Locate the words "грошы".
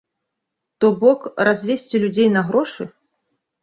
2.53-2.83